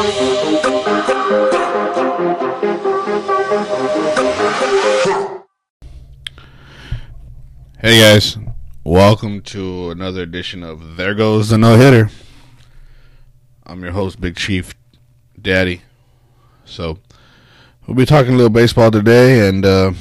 [0.00, 0.08] Hey
[8.00, 8.38] guys,
[8.82, 12.08] welcome to another edition of There Goes the No Hitter.
[13.66, 14.74] I'm your host, Big Chief
[15.38, 15.82] Daddy.
[16.64, 16.96] So,
[17.86, 19.92] we'll be talking a little baseball today, and uh,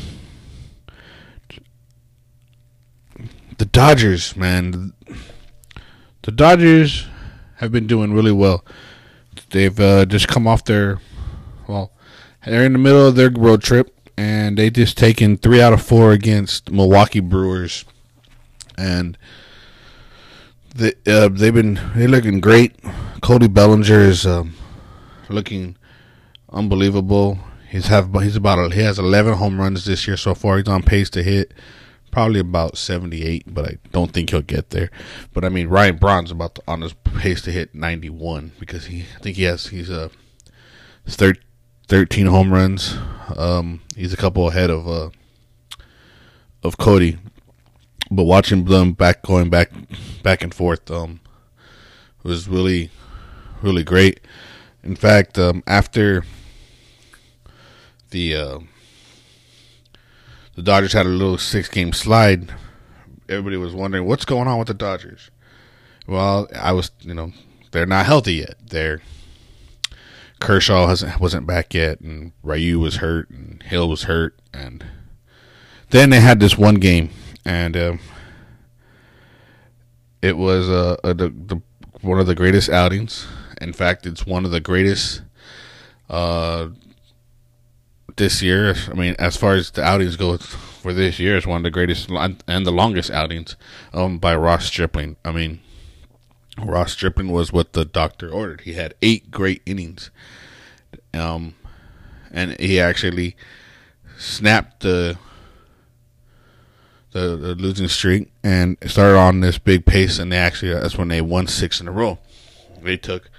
[3.57, 4.93] the Dodgers, man.
[6.21, 7.05] The Dodgers
[7.57, 8.63] have been doing really well.
[9.51, 10.99] They've uh, just come off their,
[11.67, 11.91] well,
[12.45, 15.81] they're in the middle of their road trip and they just taken three out of
[15.81, 17.85] four against Milwaukee Brewers,
[18.77, 19.17] and
[20.75, 22.75] they uh, they've been they're looking great.
[23.21, 24.55] Cody Bellinger is um,
[25.29, 25.77] looking
[26.51, 27.39] unbelievable.
[27.69, 30.57] He's have he's about he has 11 home runs this year so far.
[30.57, 31.53] He's on pace to hit
[32.19, 34.91] probably about 78, but I don't think he'll get there.
[35.31, 39.05] But I mean Ryan Braun's about to, on his pace to hit 91 because he
[39.15, 40.09] I think he has he's a uh,
[41.07, 41.39] third
[41.87, 42.97] 13 home runs.
[43.37, 45.11] Um, he's a couple ahead of uh,
[46.61, 47.19] of Cody,
[48.11, 49.71] but watching them back going back
[50.21, 51.21] back and forth um,
[52.21, 52.91] was really
[53.61, 54.19] really great.
[54.83, 56.25] In fact, um, after
[58.09, 58.59] the uh,
[60.59, 62.51] the Dodgers had a little six game slide,
[63.29, 65.31] everybody was wondering what's going on with the Dodgers.
[66.05, 67.31] Well, I was you know
[67.71, 68.55] they're not healthy yet.
[68.67, 68.99] They're
[70.41, 74.83] Kershaw hasn't wasn't back yet, and Ryu was hurt, and Hill was hurt, and
[75.91, 77.11] then they had this one game,
[77.45, 77.97] and uh,
[80.21, 81.61] it was uh, a, the, the,
[82.01, 83.25] one of the greatest outings.
[83.61, 85.21] In fact, it's one of the greatest
[86.09, 86.67] uh,
[88.19, 88.75] this year.
[88.87, 91.71] I mean, as far as the outings go for this year, it's one of the
[91.71, 93.55] greatest and the longest outings
[93.91, 95.15] um, by Ross Stripling.
[95.25, 95.61] I mean,
[96.59, 98.61] Ross Stripling was what the doctor ordered.
[98.61, 100.11] He had eight great innings,
[101.15, 101.55] um,
[102.31, 103.35] and he actually
[104.17, 105.17] snapped the,
[107.11, 110.19] the the, losing streak and started on this big pace.
[110.19, 112.19] And they actually that's when they won six in a row.
[112.83, 113.29] They took,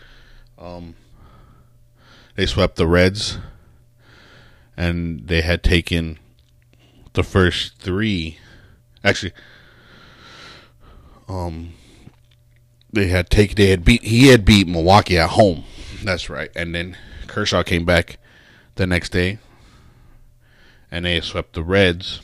[0.59, 0.95] um,
[2.35, 3.39] they swept the Reds,
[4.81, 6.19] and they had taken
[7.13, 8.39] the first three.
[9.05, 9.33] Actually,
[11.29, 11.75] um
[12.91, 15.65] they had take they had beat he had beat Milwaukee at home.
[16.03, 16.51] That's right.
[16.57, 16.97] And then
[17.27, 18.19] Kershaw came back
[18.77, 19.39] the next day
[20.91, 22.23] and they swept the Reds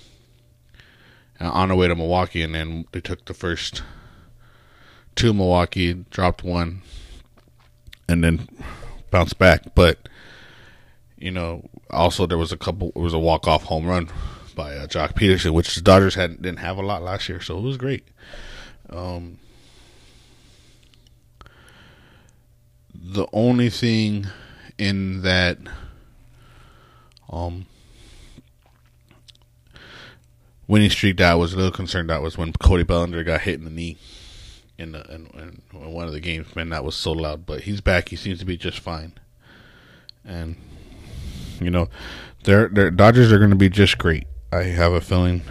[1.38, 3.82] on the way to Milwaukee and then they took the first
[5.14, 6.80] two Milwaukee, dropped one
[8.08, 8.48] and then
[9.10, 9.74] bounced back.
[9.74, 10.08] But
[11.18, 14.08] you know, also there was a couple it was a walk off home run
[14.54, 17.58] by uh, Joc Pederson, which the Dodgers had didn't have a lot last year, so
[17.58, 18.06] it was great.
[18.90, 19.38] Um,
[22.94, 24.26] the only thing
[24.78, 25.58] in that
[27.30, 27.66] um
[30.68, 33.54] winning streak that I was a little concerned that was when Cody Bellinger got hit
[33.54, 33.96] in the knee
[34.78, 36.54] in, the, in, in one of the games.
[36.54, 37.46] Man, that was so loud.
[37.46, 38.08] But he's back.
[38.08, 39.12] He seems to be just fine.
[40.24, 40.56] And
[41.60, 41.88] you know,
[42.44, 44.26] their their Dodgers are going to be just great.
[44.52, 45.42] I have a feeling.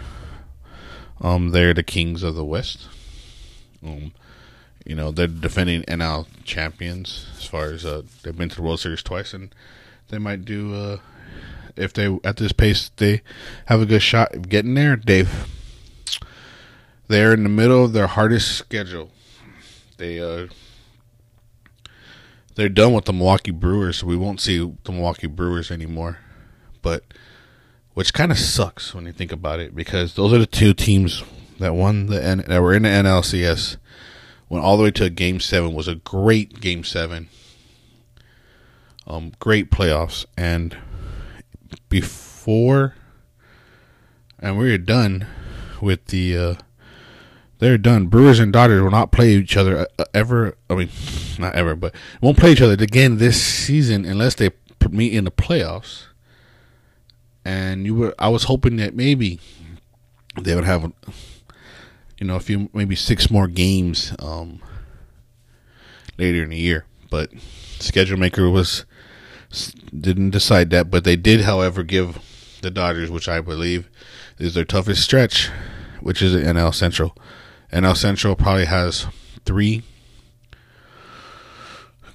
[1.20, 2.88] Um, they're the kings of the West.
[3.84, 4.12] Um,
[4.86, 8.80] you know they're defending NL champions as far as uh, they've been to the World
[8.80, 9.52] Series twice, and
[10.08, 10.98] they might do uh,
[11.74, 13.20] if they at this pace they
[13.66, 14.96] have a good shot of getting there.
[14.96, 15.48] Dave,
[17.08, 19.10] they're in the middle of their hardest schedule.
[19.96, 20.46] They uh,
[22.56, 26.18] they're done with the Milwaukee Brewers, so we won't see the Milwaukee Brewers anymore.
[26.82, 27.04] But
[27.94, 31.22] which kind of sucks when you think about it, because those are the two teams
[31.60, 33.76] that won the that were in the NLCS
[34.48, 35.74] went all the way to game seven.
[35.74, 37.28] Was a great game seven.
[39.06, 40.76] Um, great playoffs, and
[41.88, 42.94] before,
[44.38, 45.26] and we are done
[45.80, 46.36] with the.
[46.36, 46.54] Uh,
[47.58, 48.06] they're done.
[48.06, 50.56] Brewers and Dodgers will not play each other uh, ever.
[50.68, 50.90] I mean,
[51.38, 54.50] not ever, but won't play each other again this season unless they
[54.90, 56.04] meet in the playoffs.
[57.44, 59.38] And you were, I was hoping that maybe
[60.40, 60.92] they would have
[62.18, 64.60] you know, a few maybe six more games um,
[66.18, 66.86] later in the year.
[67.10, 67.30] But
[67.78, 68.84] schedule maker was
[69.98, 72.18] didn't decide that, but they did, however, give
[72.62, 73.88] the Dodgers, which I believe
[74.38, 75.48] is their toughest stretch,
[76.00, 77.16] which is NL Central.
[77.72, 79.06] NL Central probably has
[79.44, 79.82] three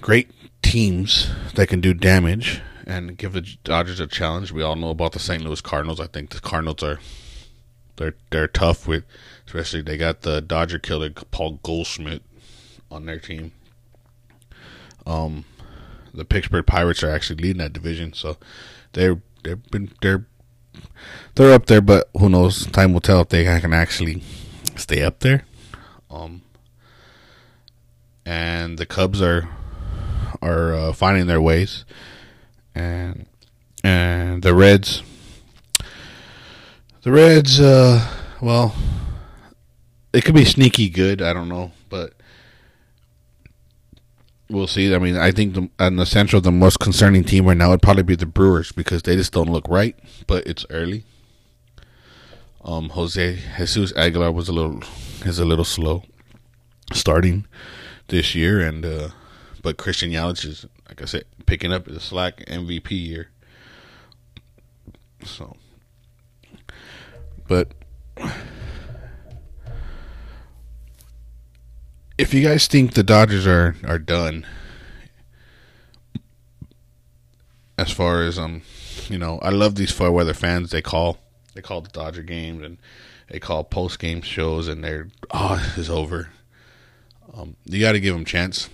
[0.00, 0.30] great
[0.62, 4.52] teams that can do damage and give the Dodgers a challenge.
[4.52, 5.42] We all know about the St.
[5.42, 6.00] Louis Cardinals.
[6.00, 6.98] I think the Cardinals are
[7.96, 9.04] they're they're tough with
[9.52, 12.22] Especially they got the Dodger killer Paul Goldschmidt
[12.90, 13.52] on their team.
[15.06, 15.44] Um,
[16.14, 18.38] the Pittsburgh Pirates are actually leading that division, so
[18.92, 20.24] they're they've been they're
[21.34, 22.64] they're up there, but who knows?
[22.68, 24.22] Time will tell if they can actually
[24.82, 25.44] stay up there.
[26.10, 26.42] Um,
[28.26, 29.48] and the Cubs are
[30.40, 31.84] are uh, finding their ways,
[32.74, 33.26] and
[33.82, 35.02] and the Reds,
[37.02, 38.06] the Reds, uh,
[38.40, 38.74] well,
[40.12, 41.22] it could be sneaky good.
[41.22, 42.14] I don't know, but
[44.48, 44.94] we'll see.
[44.94, 47.82] I mean, I think the, in the Central, the most concerning team right now would
[47.82, 49.96] probably be the Brewers because they just don't look right.
[50.26, 51.04] But it's early.
[52.64, 54.82] Um, Jose Jesus Aguilar was a little
[55.24, 56.04] is a little slow
[56.92, 57.46] starting
[58.08, 59.08] this year, and uh,
[59.62, 63.30] but Christian Yelich is like I said picking up the slack MVP year.
[65.24, 65.56] So,
[67.48, 67.72] but
[72.16, 74.46] if you guys think the Dodgers are are done
[77.76, 78.62] as far as um
[79.08, 81.18] you know I love these fair weather fans they call
[81.54, 82.78] they call the Dodger games and
[83.28, 86.30] they call post game shows and they're oh it's over.
[87.34, 88.68] Um you got to give them chance.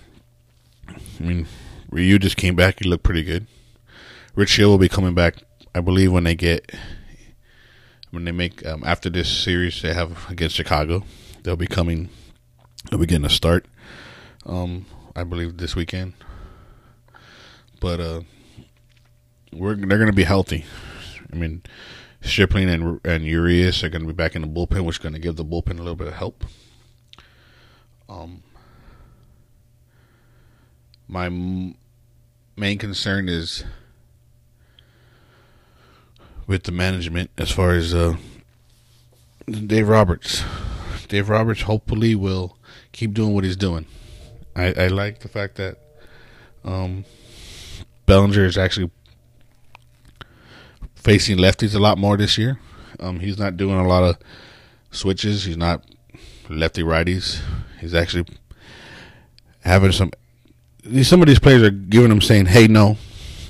[0.87, 1.47] I mean
[1.89, 2.79] Ryu just came back.
[2.81, 3.47] He looked pretty good.
[4.35, 5.35] Rich Hill will be coming back
[5.73, 6.73] I believe when they get
[8.11, 11.03] when they make um, after this series they have against Chicago.
[11.43, 12.09] They'll be coming
[12.89, 13.65] They'll be getting a start,
[14.45, 14.85] um,
[15.15, 16.13] I believe, this weekend.
[17.79, 18.21] But uh,
[19.51, 20.65] we're they're to be healthy.
[21.31, 21.61] I mean,
[22.21, 25.13] Stripling and and Urias are going to be back in the bullpen, which is going
[25.13, 26.45] to give the bullpen a little bit of help.
[28.09, 28.43] Um,
[31.07, 31.75] my m-
[32.57, 33.63] main concern is
[36.45, 38.17] with the management as far as uh,
[39.47, 40.43] Dave Roberts.
[41.07, 42.57] Dave Roberts hopefully will
[42.91, 43.85] keep doing what he's doing.
[44.55, 45.77] I, I like the fact that
[46.63, 47.05] um,
[48.05, 48.91] Bellinger is actually
[50.99, 52.59] facing lefties a lot more this year.
[52.99, 54.17] Um, he's not doing a lot of
[54.91, 55.45] switches.
[55.45, 55.83] He's not
[56.49, 57.41] lefty righties.
[57.79, 58.25] He's actually
[59.61, 60.11] having some.
[61.03, 62.97] Some of these players are giving him saying, "Hey, no,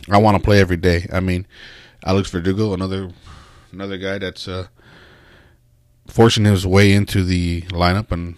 [0.09, 1.47] I want to play every day." I mean,
[2.03, 3.11] Alex Verdugo, another
[3.71, 4.67] another guy that's uh,
[6.07, 8.35] forcing his way into the lineup, and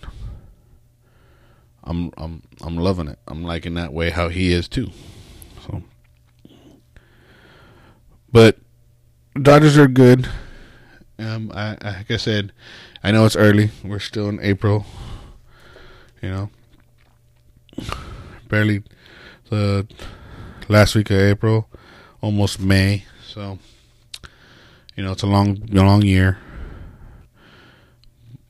[1.83, 3.19] I'm I'm I'm loving it.
[3.27, 4.91] I'm liking that way how he is too.
[5.65, 5.83] So,
[8.31, 8.57] but
[9.41, 10.29] Dodgers are good.
[11.17, 12.51] Um, I, like I said,
[13.03, 13.71] I know it's early.
[13.83, 14.85] We're still in April.
[16.21, 16.49] You know,
[18.47, 18.83] barely
[19.49, 19.87] the
[20.67, 21.67] last week of April,
[22.21, 23.05] almost May.
[23.25, 23.57] So,
[24.95, 26.37] you know, it's a long, long year.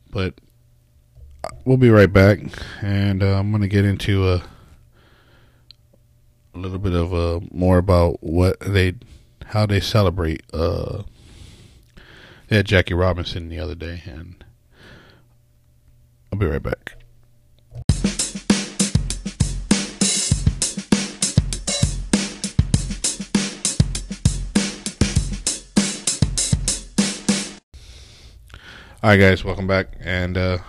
[0.09, 0.33] But
[1.63, 2.39] we'll be right back,
[2.81, 4.43] and uh, I'm to get into a,
[6.53, 8.95] a little bit of uh, more about what they,
[9.47, 10.43] how they celebrate.
[10.53, 11.03] Uh,
[12.47, 14.43] they had Jackie Robinson the other day, and
[16.31, 16.95] I'll be right back.
[29.03, 30.59] All right, guys, welcome back, and uh,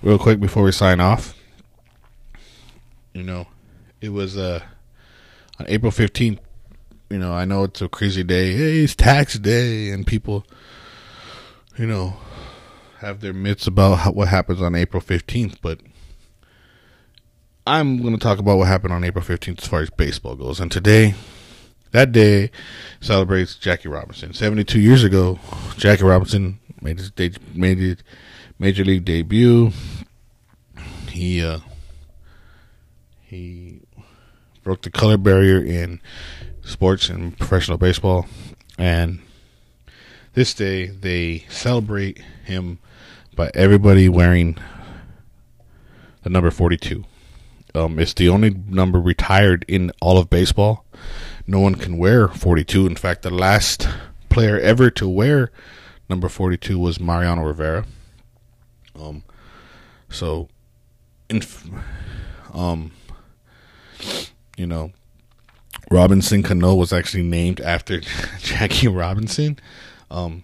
[0.00, 1.34] real quick before we sign off,
[3.12, 3.48] you know,
[4.00, 4.60] it was uh,
[5.58, 6.38] on April 15th.
[7.10, 8.52] You know, I know it's a crazy day.
[8.52, 10.46] Hey, it's tax day, and people,
[11.76, 12.16] you know,
[13.00, 15.80] have their myths about how, what happens on April 15th, but
[17.66, 20.60] I'm going to talk about what happened on April 15th as far as baseball goes.
[20.60, 21.14] And today,
[21.92, 22.50] that day
[23.00, 24.32] celebrates Jackie Robinson.
[24.32, 25.38] 72 years ago,
[25.76, 27.12] Jackie Robinson made his
[27.54, 27.96] made his
[28.58, 29.70] major league debut.
[31.10, 31.60] He uh,
[33.22, 33.80] he
[34.62, 36.00] broke the color barrier in
[36.64, 38.26] sports and professional baseball,
[38.78, 39.20] and
[40.34, 42.78] this day they celebrate him
[43.34, 44.56] by everybody wearing
[46.22, 47.04] the number forty-two.
[47.74, 50.84] Um, it's the only number retired in all of baseball.
[51.46, 52.86] No one can wear 42.
[52.86, 53.88] In fact, the last
[54.28, 55.50] player ever to wear
[56.08, 57.84] number 42 was Mariano Rivera.
[58.98, 59.24] Um,
[60.08, 60.48] so,
[61.28, 61.42] in,
[62.52, 62.92] um,
[64.56, 64.92] you know,
[65.94, 68.00] Robinson Cano was actually named after
[68.40, 69.60] Jackie Robinson.
[70.10, 70.42] Um,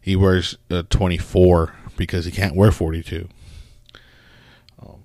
[0.00, 3.28] he wears uh, 24 because he can't wear 42.
[4.80, 5.02] Um,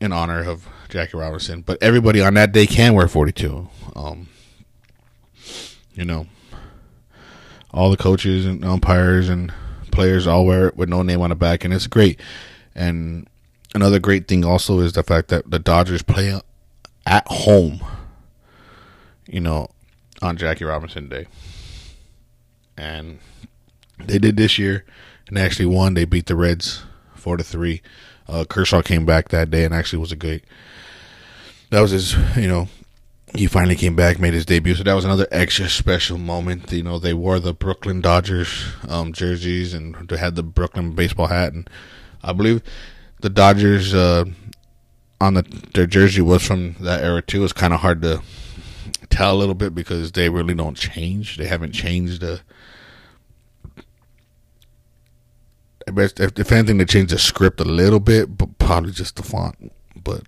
[0.00, 3.68] in honor of Jackie Robinson, but everybody on that day can wear 42.
[3.94, 4.28] Um,
[5.94, 6.26] you know,
[7.72, 9.52] all the coaches and umpires and
[9.92, 12.18] players all wear it with no name on the back, and it's great.
[12.74, 13.28] And
[13.72, 16.36] another great thing also is the fact that the Dodgers play
[17.06, 17.80] at home.
[19.26, 19.68] You know,
[20.22, 21.26] on Jackie Robinson Day,
[22.76, 23.18] and
[23.98, 24.84] they did this year,
[25.28, 25.94] and actually won.
[25.94, 27.82] They beat the Reds four to three.
[28.28, 30.44] Uh, Kershaw came back that day and actually was a great.
[31.70, 32.68] That was his, you know,
[33.34, 34.74] he finally came back, made his debut.
[34.74, 36.70] So that was another extra special moment.
[36.72, 41.26] You know, they wore the Brooklyn Dodgers um, jerseys and they had the Brooklyn baseball
[41.26, 41.68] hat, and
[42.22, 42.62] I believe
[43.20, 44.24] the Dodgers uh,
[45.20, 45.42] on the
[45.74, 47.44] their jersey was from that era too.
[47.44, 48.22] It's kind of hard to
[49.16, 51.38] tell a little bit because they really don't change.
[51.38, 52.40] They haven't changed the.
[55.86, 59.72] If, if anything, they changed the script a little bit, but probably just the font.
[59.96, 60.24] But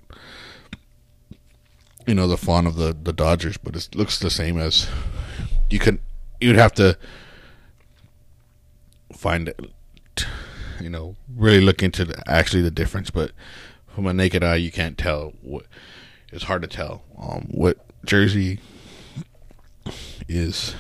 [2.07, 4.89] you know the font of the the Dodgers, but it looks the same as
[5.69, 6.01] you could.
[6.41, 6.97] You'd have to
[9.13, 9.61] find it,
[10.81, 13.11] you know, really look into the, actually the difference.
[13.11, 13.33] But
[13.95, 15.35] from a naked eye, you can't tell.
[15.43, 15.67] What,
[16.33, 18.61] it's hard to tell um, what jersey
[20.29, 20.75] is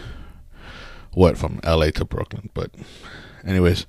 [1.12, 2.50] what from LA to Brooklyn.
[2.54, 2.70] But,
[3.44, 3.86] anyways,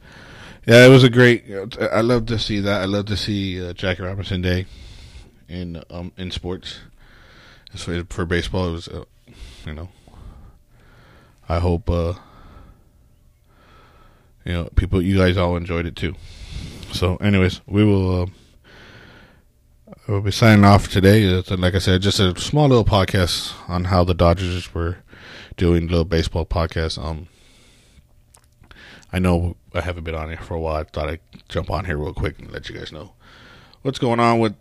[0.65, 1.45] yeah, it was a great.
[1.79, 2.81] I love to see that.
[2.81, 4.65] I love to see uh, Jackie Robinson Day
[5.47, 6.79] in um in sports.
[7.75, 9.05] So for baseball, it was, uh,
[9.65, 9.89] you know,
[11.47, 12.13] I hope, uh,
[14.43, 16.15] you know, people, you guys all enjoyed it too.
[16.91, 18.23] So, anyways, we will.
[18.23, 18.25] Uh,
[20.07, 21.41] we'll be signing off today.
[21.49, 24.97] Like I said, just a small little podcast on how the Dodgers were
[25.59, 26.97] doing, little baseball podcast.
[26.97, 27.27] Um,
[29.11, 30.77] I know I haven't been on here for a while.
[30.77, 33.11] I thought I'd jump on here real quick and let you guys know
[33.81, 34.55] what's going on with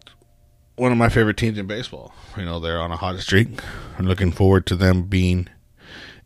[0.77, 2.13] one of my favorite teams in baseball.
[2.37, 3.49] You know, they're on a hot streak.
[3.97, 5.49] I'm looking forward to them being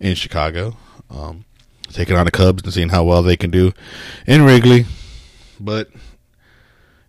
[0.00, 0.76] in Chicago,
[1.10, 1.44] um,
[1.90, 3.72] taking on the Cubs and seeing how well they can do
[4.26, 4.86] in Wrigley.
[5.60, 5.90] But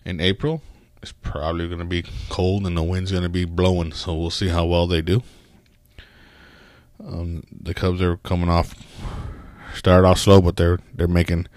[0.06, 0.62] in April,
[1.02, 4.30] it's probably going to be cold and the wind's going to be blowing, so we'll
[4.30, 5.24] see how well they do.
[7.06, 8.76] Um, the Cubs are coming off,
[9.74, 11.48] started off slow, but they're they're making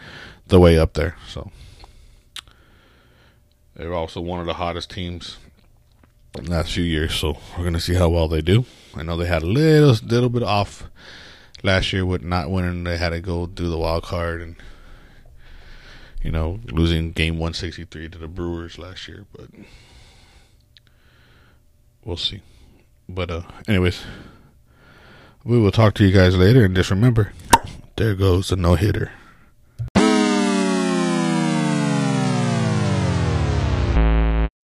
[0.48, 1.16] the way up there.
[1.28, 1.50] So
[3.74, 5.38] they're also one of the hottest teams
[6.36, 7.14] in the last few years.
[7.14, 8.64] So we're gonna see how well they do.
[8.94, 10.84] I know they had a little little bit off
[11.62, 12.84] last year with not winning.
[12.84, 14.56] They had to go do the wild card and
[16.22, 19.48] you know losing game 163 to the Brewers last year, but
[22.04, 22.42] we'll see.
[23.08, 24.02] But uh, anyways,
[25.46, 27.32] we will talk to you guys later, and just remember,
[27.94, 29.12] there goes the no hitter.